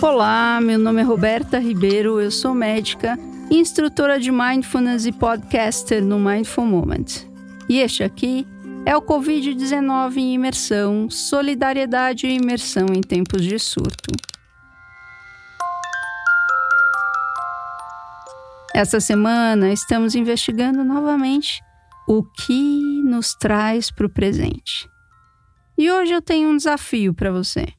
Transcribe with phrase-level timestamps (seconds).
[0.00, 3.18] Olá, meu nome é Roberta Ribeiro, eu sou médica,
[3.50, 7.26] instrutora de Mindfulness e podcaster no Mindful Moment.
[7.68, 8.46] E este aqui
[8.86, 14.12] é o Covid-19 em imersão, solidariedade e imersão em tempos de surto.
[18.72, 21.60] Essa semana estamos investigando novamente
[22.06, 24.88] o que nos traz para o presente.
[25.76, 27.77] E hoje eu tenho um desafio para você.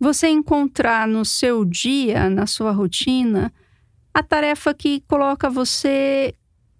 [0.00, 3.52] Você encontrar no seu dia, na sua rotina,
[4.14, 6.34] a tarefa que coloca você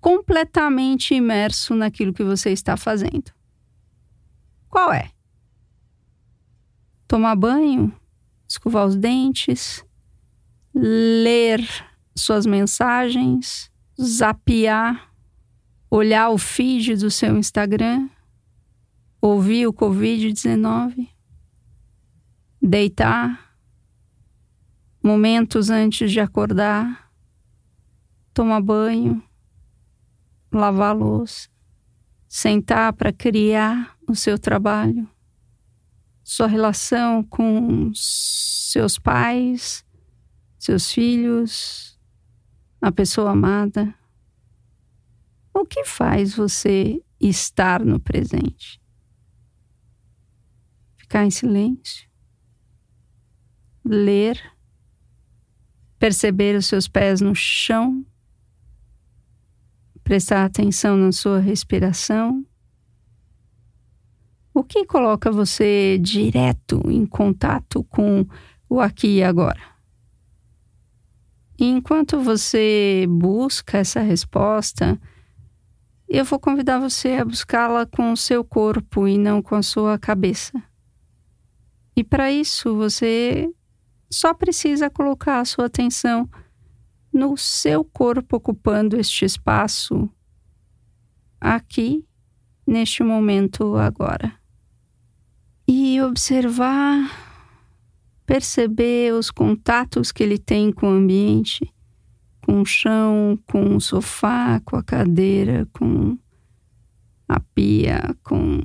[0.00, 3.32] completamente imerso naquilo que você está fazendo.
[4.68, 5.10] Qual é?
[7.06, 7.94] Tomar banho,
[8.48, 9.84] escovar os dentes,
[10.74, 11.64] ler
[12.16, 13.70] suas mensagens,
[14.00, 15.08] zapear,
[15.88, 18.10] olhar o feed do seu Instagram,
[19.20, 21.13] ouvir o Covid-19,
[22.66, 23.56] deitar,
[25.02, 27.12] momentos antes de acordar,
[28.32, 29.22] tomar banho
[30.54, 31.48] lavar a louça,
[32.28, 35.08] sentar para criar o seu trabalho,
[36.22, 39.84] sua relação com seus pais,
[40.58, 41.98] seus filhos,
[42.80, 43.94] a pessoa amada.
[45.52, 48.80] O que faz você estar no presente?
[50.96, 52.08] Ficar em silêncio,
[53.84, 54.40] ler,
[55.98, 58.04] perceber os seus pés no chão
[60.04, 62.44] prestar atenção na sua respiração.
[64.52, 68.24] O que coloca você direto em contato com
[68.68, 69.60] o aqui e agora?
[71.58, 75.00] E enquanto você busca essa resposta,
[76.06, 79.98] eu vou convidar você a buscá-la com o seu corpo e não com a sua
[79.98, 80.52] cabeça.
[81.96, 83.50] E para isso você
[84.14, 86.30] só precisa colocar a sua atenção
[87.12, 90.08] no seu corpo ocupando este espaço
[91.40, 92.06] aqui,
[92.66, 94.32] neste momento agora.
[95.66, 97.10] E observar,
[98.24, 101.72] perceber os contatos que ele tem com o ambiente,
[102.44, 106.16] com o chão, com o sofá, com a cadeira, com
[107.28, 108.60] a pia, com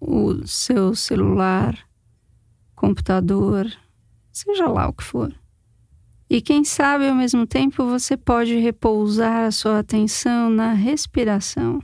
[0.00, 1.78] o seu celular,
[2.74, 3.66] computador,
[4.32, 5.32] seja lá o que for.
[6.28, 11.82] E quem sabe ao mesmo tempo você pode repousar a sua atenção na respiração,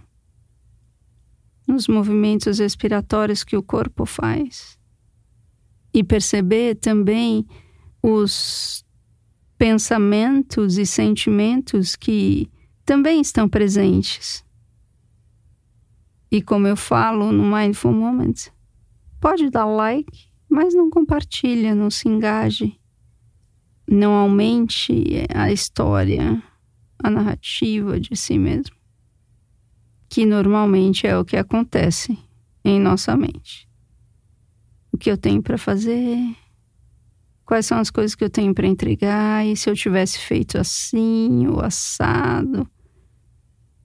[1.67, 4.79] nos movimentos respiratórios que o corpo faz.
[5.93, 7.47] E perceber também
[8.03, 8.85] os
[9.59, 12.51] pensamentos e sentimentos que
[12.87, 14.43] também estão presentes.
[16.31, 18.51] E como eu falo no Mindful Moment,
[19.21, 22.79] pode dar like, mas não compartilha, não se engaje
[23.89, 26.43] não aumente a história,
[27.03, 28.77] a narrativa de si mesmo,
[30.09, 32.19] que normalmente é o que acontece
[32.65, 33.67] em nossa mente.
[34.93, 36.19] O que eu tenho para fazer?
[37.45, 39.47] Quais são as coisas que eu tenho para entregar?
[39.47, 42.69] E se eu tivesse feito assim ou assado?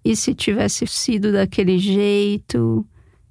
[0.03, 2.85] E se tivesse sido daquele jeito?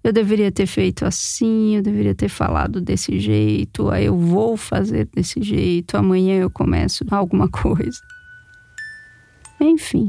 [0.04, 5.08] Eu deveria ter feito assim, eu deveria ter falado desse jeito, aí eu vou fazer
[5.14, 8.00] desse jeito, amanhã eu começo alguma coisa.
[9.60, 10.08] Enfim.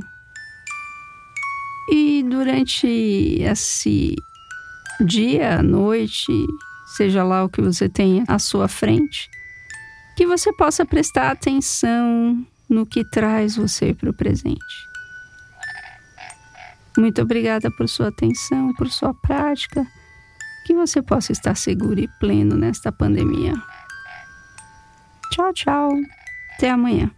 [1.91, 4.15] E durante esse
[5.05, 6.31] dia, noite,
[6.97, 9.29] seja lá o que você tenha à sua frente,
[10.17, 14.92] que você possa prestar atenção no que traz você para o presente.
[16.97, 19.85] Muito obrigada por sua atenção, por sua prática.
[20.65, 23.53] Que você possa estar seguro e pleno nesta pandemia.
[25.31, 25.91] Tchau, tchau.
[26.55, 27.11] Até amanhã.